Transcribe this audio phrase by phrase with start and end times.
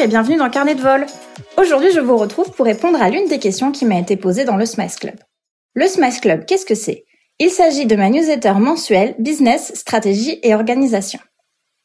[0.00, 1.06] Et bienvenue dans Carnet de vol.
[1.56, 4.56] Aujourd'hui, je vous retrouve pour répondre à l'une des questions qui m'a été posée dans
[4.56, 5.16] le Smiles Club.
[5.74, 7.04] Le Smiles Club, qu'est-ce que c'est?
[7.40, 11.18] Il s'agit de ma newsletter mensuelle Business, Stratégie et Organisation.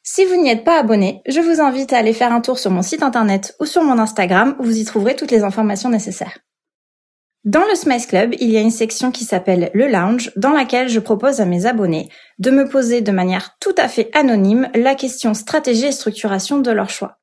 [0.04, 2.70] Si vous n'y êtes pas abonné, je vous invite à aller faire un tour sur
[2.70, 6.38] mon site internet ou sur mon Instagram où vous y trouverez toutes les informations nécessaires.
[7.45, 10.88] Dans le Smiles Club, il y a une section qui s'appelle le Lounge, dans laquelle
[10.88, 14.93] je propose à mes abonnés de me poser de manière tout à fait anonyme la
[14.93, 17.18] question stratégie et structuration de leur choix.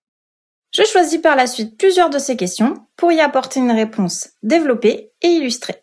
[0.72, 5.10] Je choisis par la suite plusieurs de ces questions pour y apporter une réponse développée
[5.20, 5.82] et illustrée.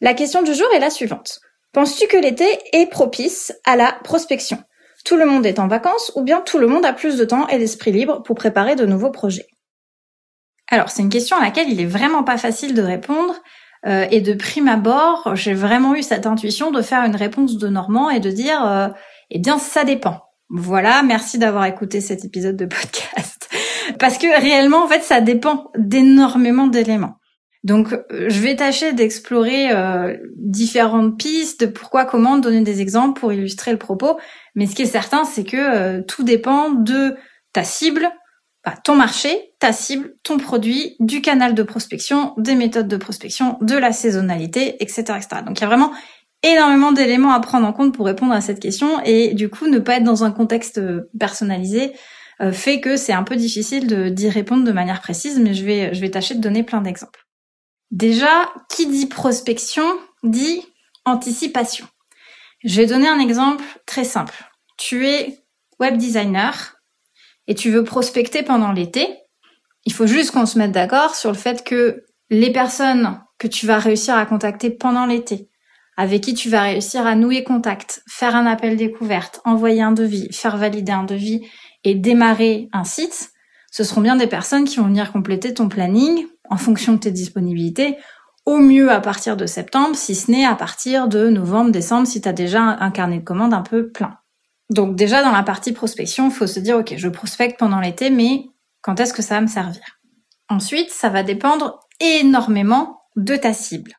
[0.00, 1.40] La question du jour est la suivante.
[1.72, 4.58] Penses-tu que l'été est propice à la prospection?
[5.04, 7.46] Tout le monde est en vacances ou bien tout le monde a plus de temps
[7.48, 9.46] et d'esprit libre pour préparer de nouveaux projets?
[10.68, 13.36] Alors c'est une question à laquelle il est vraiment pas facile de répondre
[13.86, 17.68] euh, et de prime abord, j'ai vraiment eu cette intuition de faire une réponse de
[17.68, 18.88] Normand et de dire euh,
[19.30, 20.22] eh bien ça dépend.
[20.48, 23.25] Voilà, merci d'avoir écouté cet épisode de podcast.
[23.98, 27.16] Parce que réellement, en fait, ça dépend d'énormément d'éléments.
[27.66, 33.18] Donc, euh, je vais tâcher d'explorer euh, différentes pistes de pourquoi, comment, donner des exemples
[33.18, 34.18] pour illustrer le propos.
[34.54, 37.16] Mais ce qui est certain, c'est que euh, tout dépend de
[37.52, 38.08] ta cible,
[38.64, 43.58] bah, ton marché, ta cible, ton produit, du canal de prospection, des méthodes de prospection,
[43.60, 45.42] de la saisonnalité, etc., etc.
[45.44, 45.90] Donc, il y a vraiment
[46.44, 49.80] énormément d'éléments à prendre en compte pour répondre à cette question et du coup ne
[49.80, 50.80] pas être dans un contexte
[51.18, 51.94] personnalisé
[52.40, 55.94] euh, fait que c'est un peu difficile d'y répondre de manière précise, mais je vais,
[55.94, 57.26] je vais tâcher de donner plein d'exemples.
[57.90, 59.84] Déjà, qui dit prospection
[60.22, 60.62] dit
[61.04, 61.86] anticipation.
[62.64, 64.34] Je vais donner un exemple très simple.
[64.76, 65.44] Tu es
[65.78, 66.76] web designer
[67.46, 69.08] et tu veux prospecter pendant l'été.
[69.84, 73.66] Il faut juste qu'on se mette d'accord sur le fait que les personnes que tu
[73.66, 75.48] vas réussir à contacter pendant l'été,
[75.96, 80.32] avec qui tu vas réussir à nouer contact, faire un appel découverte, envoyer un devis,
[80.32, 81.46] faire valider un devis
[81.86, 83.30] et démarrer un site,
[83.70, 87.12] ce seront bien des personnes qui vont venir compléter ton planning en fonction de tes
[87.12, 87.96] disponibilités,
[88.44, 92.20] au mieux à partir de septembre, si ce n'est à partir de novembre, décembre, si
[92.20, 94.18] tu as déjà un carnet de commandes un peu plein.
[94.68, 98.10] Donc déjà dans la partie prospection, il faut se dire, ok, je prospecte pendant l'été,
[98.10, 98.46] mais
[98.82, 100.00] quand est-ce que ça va me servir?
[100.48, 103.92] Ensuite, ça va dépendre énormément de ta cible.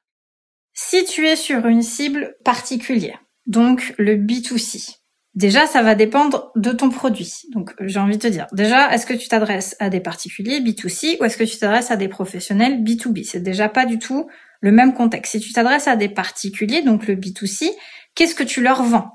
[0.73, 4.97] Si tu es sur une cible particulière, donc le B2C,
[5.37, 7.43] Déjà, ça va dépendre de ton produit.
[7.53, 11.19] Donc, j'ai envie de te dire, déjà, est-ce que tu t'adresses à des particuliers B2C
[11.19, 14.27] ou est-ce que tu t'adresses à des professionnels B2B C'est déjà pas du tout
[14.61, 15.33] le même contexte.
[15.33, 17.69] Si tu t'adresses à des particuliers, donc le B2C,
[18.15, 19.11] qu'est-ce que tu leur vends?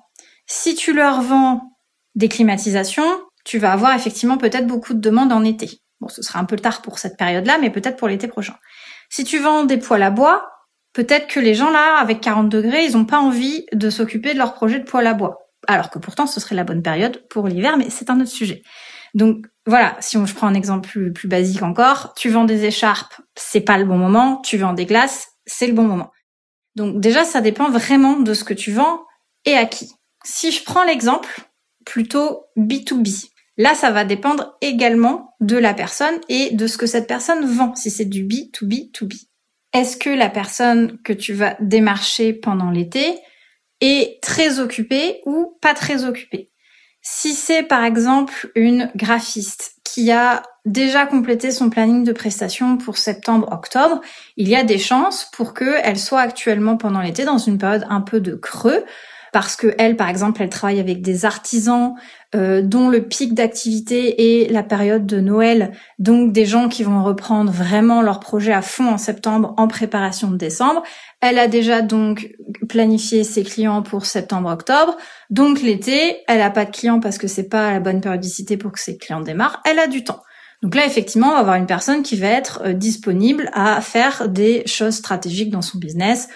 [0.46, 1.76] Si tu leur vends
[2.14, 5.80] des climatisations, tu vas avoir effectivement peut-être beaucoup de demandes en été.
[6.00, 8.54] Bon, ce sera un peu tard pour cette période-là, mais peut-être pour l'été prochain.
[9.10, 10.48] Si tu vends des poêles à bois,
[10.92, 14.38] peut-être que les gens là, avec 40 degrés, ils n'ont pas envie de s'occuper de
[14.38, 17.48] leur projet de poêle à bois alors que pourtant ce serait la bonne période pour
[17.48, 18.62] l'hiver, mais c'est un autre sujet.
[19.14, 23.14] Donc voilà, si je prends un exemple plus, plus basique encore, tu vends des écharpes,
[23.34, 26.10] c'est pas le bon moment, tu vends des glaces, c'est le bon moment.
[26.74, 29.02] Donc déjà, ça dépend vraiment de ce que tu vends
[29.44, 29.92] et à qui.
[30.24, 31.42] Si je prends l'exemple
[31.84, 37.08] plutôt B2B, là, ça va dépendre également de la personne et de ce que cette
[37.08, 39.26] personne vend, si c'est du B2B2B.
[39.74, 43.18] Est-ce que la personne que tu vas démarcher pendant l'été,
[43.82, 46.50] est très occupé ou pas très occupé.
[47.02, 52.96] Si c'est par exemple une graphiste qui a déjà complété son planning de prestation pour
[52.96, 54.00] septembre-octobre,
[54.36, 58.00] il y a des chances pour qu'elle soit actuellement pendant l'été dans une période un
[58.00, 58.84] peu de creux
[59.32, 61.94] parce que elle, par exemple, elle travaille avec des artisans
[62.34, 67.02] euh, dont le pic d'activité est la période de Noël, donc des gens qui vont
[67.02, 70.82] reprendre vraiment leur projet à fond en septembre en préparation de décembre.
[71.20, 72.30] Elle a déjà donc
[72.68, 74.96] planifié ses clients pour septembre-octobre,
[75.30, 78.72] donc l'été, elle a pas de clients parce que c'est pas la bonne périodicité pour
[78.72, 79.62] que ses clients démarrent.
[79.64, 80.20] Elle a du temps.
[80.62, 84.28] Donc là, effectivement, on va avoir une personne qui va être euh, disponible à faire
[84.28, 86.28] des choses stratégiques dans son business,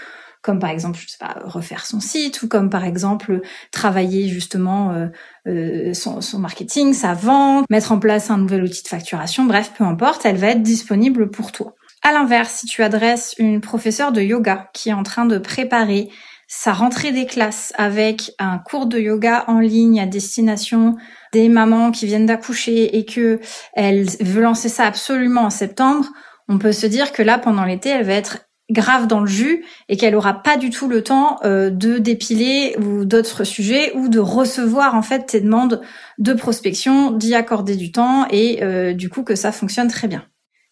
[0.46, 3.40] comme par exemple, je sais pas, refaire son site, ou comme par exemple
[3.72, 5.08] travailler justement euh,
[5.48, 9.82] euh, son, marketing, sa vente, mettre en place un nouvel outil de facturation, bref, peu
[9.82, 11.74] importe, elle va être disponible pour toi.
[12.04, 16.10] À l'inverse, si tu adresses une professeure de yoga qui est en train de préparer
[16.46, 20.94] sa rentrée des classes avec un cours de yoga en ligne à destination
[21.32, 23.40] des mamans qui viennent d'accoucher et que
[23.72, 26.06] elle veut lancer ça absolument en septembre,
[26.48, 29.64] on peut se dire que là, pendant l'été, elle va être grave dans le jus
[29.88, 34.08] et qu'elle aura pas du tout le temps euh, de dépiler ou d'autres sujets ou
[34.08, 35.80] de recevoir en fait tes demandes
[36.18, 40.24] de prospection, d'y accorder du temps et euh, du coup que ça fonctionne très bien.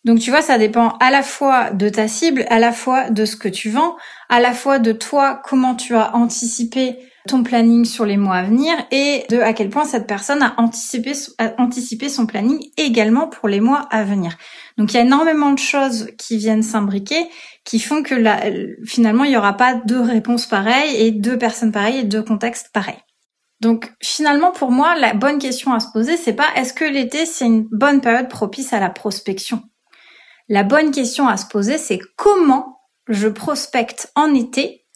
[0.05, 3.25] Donc tu vois, ça dépend à la fois de ta cible, à la fois de
[3.25, 3.97] ce que tu vends,
[4.29, 8.43] à la fois de toi, comment tu as anticipé ton planning sur les mois à
[8.43, 13.61] venir et de à quel point cette personne a anticipé, son planning également pour les
[13.61, 14.37] mois à venir.
[14.77, 17.27] Donc il y a énormément de choses qui viennent s'imbriquer
[17.65, 18.15] qui font que
[18.85, 22.71] finalement il n'y aura pas deux réponses pareilles et deux personnes pareilles et deux contextes
[22.75, 23.01] pareils.
[23.61, 27.25] Donc finalement pour moi la bonne question à se poser c'est pas est-ce que l'été
[27.25, 29.62] c'est une bonne période propice à la prospection?
[30.49, 34.87] La bonne question à se poser c'est comment je prospecte en été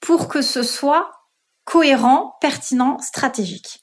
[0.00, 1.10] pour que ce soit
[1.64, 3.80] cohérent, pertinent, stratégique.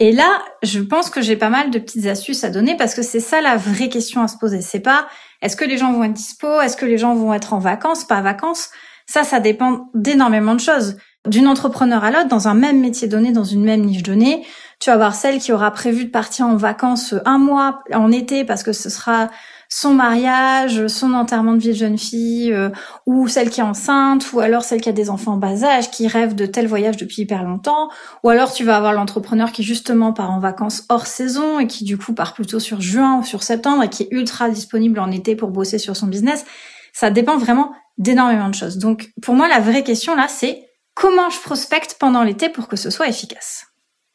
[0.00, 3.02] Et là, je pense que j'ai pas mal de petites astuces à donner parce que
[3.02, 4.60] c'est ça la vraie question à se poser.
[4.60, 5.08] C'est pas
[5.42, 8.04] est-ce que les gens vont être dispo, est-ce que les gens vont être en vacances,
[8.04, 8.70] pas vacances?
[9.06, 10.96] Ça, ça dépend d'énormément de choses.
[11.26, 14.46] D'une entrepreneur à l'autre, dans un même métier donné, dans une même niche donnée,
[14.80, 18.44] tu vas avoir celle qui aura prévu de partir en vacances un mois en été
[18.44, 19.28] parce que ce sera
[19.68, 22.70] son mariage, son enterrement de vie de jeune fille, euh,
[23.04, 25.90] ou celle qui est enceinte, ou alors celle qui a des enfants en bas âge,
[25.90, 27.90] qui rêve de tel voyage depuis hyper longtemps,
[28.22, 31.84] ou alors tu vas avoir l'entrepreneur qui justement part en vacances hors saison et qui
[31.84, 35.10] du coup part plutôt sur juin ou sur septembre et qui est ultra disponible en
[35.10, 36.46] été pour bosser sur son business.
[36.94, 38.78] Ça dépend vraiment d'énormément de choses.
[38.78, 42.76] Donc pour moi, la vraie question là, c'est comment je prospecte pendant l'été pour que
[42.76, 43.66] ce soit efficace?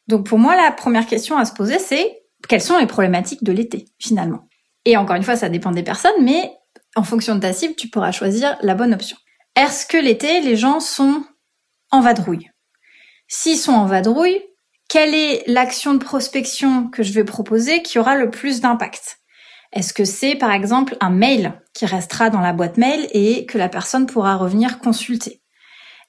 [0.08, 3.52] Donc pour moi, la première question à se poser, c'est quelles sont les problématiques de
[3.52, 4.48] l'été finalement?
[4.84, 6.52] Et encore une fois, ça dépend des personnes, mais
[6.96, 9.16] en fonction de ta cible, tu pourras choisir la bonne option.
[9.56, 11.24] Est-ce que l'été, les gens sont
[11.90, 12.50] en vadrouille?
[13.28, 14.42] S'ils sont en vadrouille,
[14.88, 19.18] quelle est l'action de prospection que je vais proposer qui aura le plus d'impact?
[19.72, 23.58] Est-ce que c'est par exemple un mail qui restera dans la boîte mail et que
[23.58, 25.42] la personne pourra revenir consulter?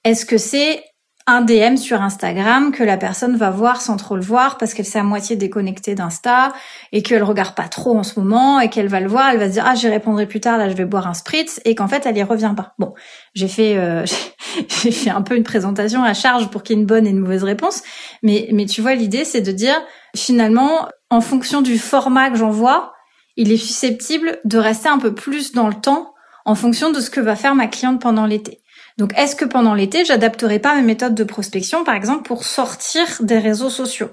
[0.04, 0.84] Est-ce que c'est
[1.28, 4.86] un DM sur Instagram que la personne va voir sans trop le voir parce qu'elle
[4.86, 6.54] s'est à moitié déconnectée d'Insta
[6.92, 9.48] et qu'elle regarde pas trop en ce moment et qu'elle va le voir, elle va
[9.48, 11.88] se dire ah j'y répondrai plus tard là je vais boire un spritz et qu'en
[11.88, 12.76] fait elle y revient pas.
[12.78, 12.94] Bon,
[13.34, 14.06] j'ai fait euh,
[14.84, 17.10] j'ai fait un peu une présentation à charge pour qu'il y ait une bonne et
[17.10, 17.82] une mauvaise réponse,
[18.22, 19.82] mais mais tu vois l'idée c'est de dire
[20.16, 22.94] finalement en fonction du format que j'envoie,
[23.36, 26.14] il est susceptible de rester un peu plus dans le temps
[26.46, 28.62] en fonction de ce que va faire ma cliente pendant l'été.
[28.98, 33.06] Donc, est-ce que pendant l'été, j'adapterai pas mes méthodes de prospection, par exemple, pour sortir
[33.22, 34.12] des réseaux sociaux?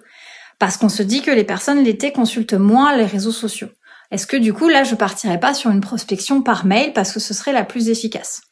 [0.58, 3.68] Parce qu'on se dit que les personnes l'été consultent moins les réseaux sociaux.
[4.10, 7.20] Est-ce que du coup, là, je partirai pas sur une prospection par mail parce que
[7.20, 8.42] ce serait la plus efficace?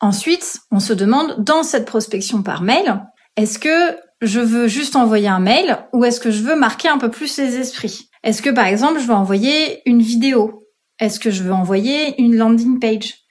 [0.00, 3.02] Ensuite, on se demande, dans cette prospection par mail,
[3.36, 6.98] est-ce que je veux juste envoyer un mail ou est-ce que je veux marquer un
[6.98, 8.08] peu plus les esprits?
[8.22, 10.62] Est-ce que par exemple je veux envoyer une vidéo?
[11.00, 13.21] Est-ce que je veux envoyer une landing page?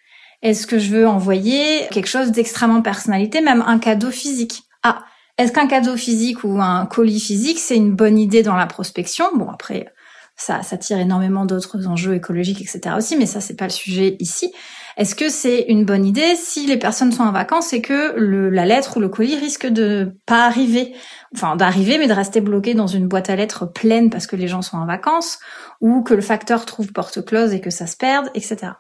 [0.42, 4.64] Est-ce que je veux envoyer quelque chose d'extrêmement personnalité, même un cadeau physique?
[4.84, 5.04] Ah,
[5.38, 9.26] est-ce qu'un cadeau physique ou un colis physique, c'est une bonne idée dans la prospection?
[9.36, 9.88] Bon, après,
[10.36, 12.96] ça, ça tire énormément d'autres enjeux écologiques, etc.
[12.98, 14.52] aussi, mais ça, c'est pas le sujet ici.
[14.98, 18.66] Est-ce que c'est une bonne idée si les personnes sont en vacances et que la
[18.66, 20.94] lettre ou le colis risque de pas arriver?
[21.34, 24.48] Enfin, d'arriver, mais de rester bloqué dans une boîte à lettres pleine parce que les
[24.48, 25.40] gens sont en vacances,
[25.80, 28.74] ou que le facteur trouve porte close et que ça se perde, etc.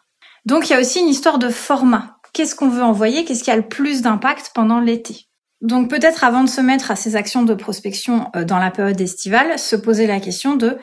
[0.45, 2.17] Donc il y a aussi une histoire de format.
[2.33, 3.25] Qu'est-ce qu'on veut envoyer?
[3.25, 5.27] Qu'est-ce qui a le plus d'impact pendant l'été?
[5.61, 8.99] Donc peut-être avant de se mettre à ces actions de prospection euh, dans la période
[8.99, 10.77] estivale, se poser la question de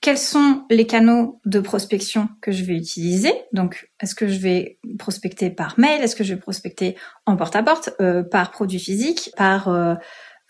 [0.00, 3.32] quels sont les canaux de prospection que je vais utiliser.
[3.52, 6.02] Donc, est-ce que je vais prospecter par mail?
[6.02, 9.94] Est-ce que je vais prospecter en porte-à-porte, euh, par produits physiques, par euh,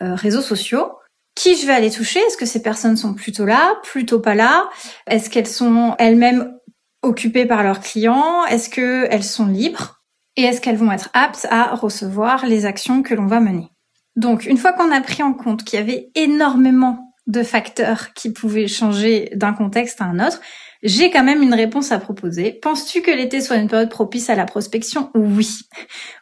[0.01, 0.93] réseaux sociaux?
[1.35, 2.19] Qui je vais aller toucher?
[2.21, 4.71] Est-ce que ces personnes sont plutôt là, plutôt pas là?
[5.07, 6.55] Est-ce qu'elles sont elles-mêmes
[7.03, 10.01] occupées par leurs clients Est-ce qu'elles sont libres
[10.37, 13.69] Et est-ce qu'elles vont être aptes à recevoir les actions que l'on va mener?
[14.17, 18.33] Donc, une fois qu'on a pris en compte qu'il y avait énormément de facteurs qui
[18.33, 20.41] pouvaient changer d'un contexte à un autre,
[20.83, 22.53] j'ai quand même une réponse à proposer.
[22.61, 25.11] Penses-tu que l'été soit une période propice à la prospection?
[25.15, 25.61] Oui.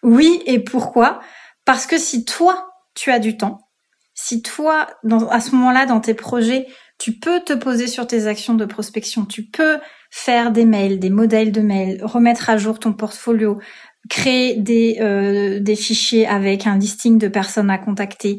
[0.02, 1.20] Oui, et pourquoi?
[1.64, 3.70] Parce que si toi, tu as du temps,
[4.14, 4.88] si toi,
[5.30, 6.66] à ce moment-là, dans tes projets,
[7.00, 9.78] tu peux te poser sur tes actions de prospection, tu peux
[10.10, 13.58] faire des mails, des modèles de mails, remettre à jour ton portfolio,
[14.10, 18.38] créer des, euh, des fichiers avec un listing de personnes à contacter,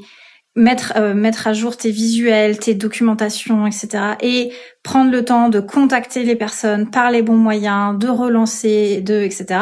[0.56, 4.14] mettre, euh, mettre à jour tes visuels, tes documentations, etc.
[4.22, 4.52] Et
[4.84, 9.60] prendre le temps de contacter les personnes par les bons moyens, de relancer, de, etc.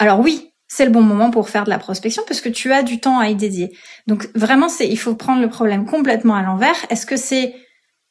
[0.00, 2.82] Alors oui, c'est le bon moment pour faire de la prospection parce que tu as
[2.82, 3.70] du temps à y dédier.
[4.08, 6.74] Donc vraiment, c'est, il faut prendre le problème complètement à l'envers.
[6.90, 7.54] Est-ce que c'est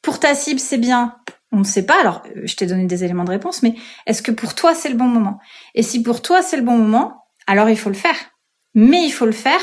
[0.04, 1.16] pour ta cible, c'est bien
[1.54, 3.74] on ne sait pas, alors euh, je t'ai donné des éléments de réponse, mais
[4.06, 5.38] est-ce que pour toi c'est le bon moment?
[5.74, 8.16] Et si pour toi c'est le bon moment, alors il faut le faire.
[8.74, 9.60] Mais il faut le faire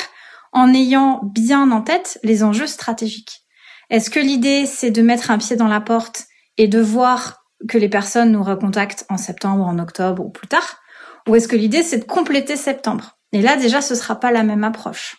[0.53, 3.41] en ayant bien en tête les enjeux stratégiques.
[3.89, 6.25] Est-ce que l'idée c'est de mettre un pied dans la porte
[6.57, 10.79] et de voir que les personnes nous recontactent en septembre, en octobre ou plus tard?
[11.27, 13.17] Ou est-ce que l'idée c'est de compléter septembre?
[13.33, 15.17] Et là déjà ce sera pas la même approche.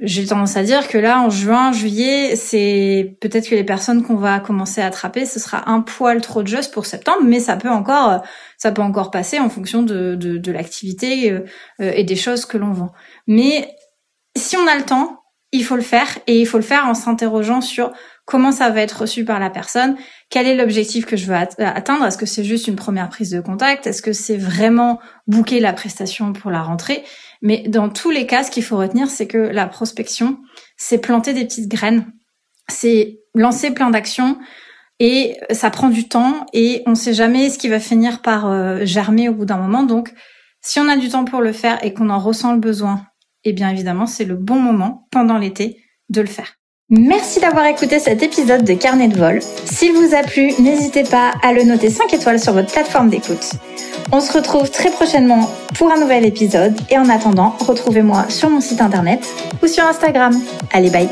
[0.00, 4.14] J'ai tendance à dire que là, en juin, juillet, c'est peut-être que les personnes qu'on
[4.14, 7.68] va commencer à attraper, ce sera un poil trop juste pour septembre, mais ça peut
[7.68, 8.22] encore,
[8.58, 11.42] ça peut encore passer en fonction de, de, de l'activité euh,
[11.78, 12.92] et des choses que l'on vend.
[13.26, 13.74] Mais
[14.36, 16.94] si on a le temps, il faut le faire et il faut le faire en
[16.94, 17.92] s'interrogeant sur
[18.28, 19.96] comment ça va être reçu par la personne,
[20.28, 23.40] quel est l'objectif que je veux atteindre, est-ce que c'est juste une première prise de
[23.40, 27.04] contact, est-ce que c'est vraiment booker la prestation pour la rentrée.
[27.40, 30.40] Mais dans tous les cas, ce qu'il faut retenir, c'est que la prospection,
[30.76, 32.04] c'est planter des petites graines,
[32.68, 34.38] c'est lancer plein d'actions
[34.98, 38.46] et ça prend du temps et on ne sait jamais ce qui va finir par
[38.46, 39.84] euh, germer au bout d'un moment.
[39.84, 40.12] Donc,
[40.60, 43.06] si on a du temps pour le faire et qu'on en ressent le besoin,
[43.44, 46.57] eh bien évidemment, c'est le bon moment pendant l'été de le faire.
[46.90, 49.40] Merci d'avoir écouté cet épisode de Carnet de vol.
[49.66, 53.52] S'il vous a plu, n'hésitez pas à le noter 5 étoiles sur votre plateforme d'écoute.
[54.10, 58.62] On se retrouve très prochainement pour un nouvel épisode et en attendant, retrouvez-moi sur mon
[58.62, 59.28] site internet
[59.62, 60.32] ou sur Instagram.
[60.72, 61.10] Allez, bye